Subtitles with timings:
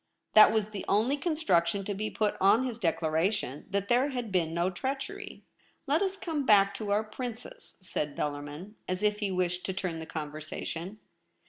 [0.33, 2.09] That was the only construction to be VOL.
[2.09, 2.09] T.
[2.09, 2.37] 2 J> i8 THE REBEL ROSE.
[2.39, 5.43] put on his declaration that there had been no treachery.
[5.65, 9.73] * Let us come back to our Princess,' said Bellarmin, as if he wished to
[9.73, 10.97] turn the con versation.